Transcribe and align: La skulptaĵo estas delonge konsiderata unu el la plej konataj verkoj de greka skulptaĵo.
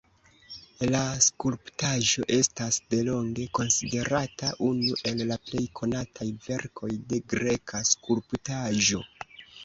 La 0.91 0.99
skulptaĵo 1.23 2.23
estas 2.37 2.79
delonge 2.93 3.45
konsiderata 3.57 4.49
unu 4.69 4.95
el 5.11 5.21
la 5.33 5.37
plej 5.49 5.61
konataj 5.81 6.27
verkoj 6.47 6.89
de 7.13 7.21
greka 7.35 7.83
skulptaĵo. 7.91 9.03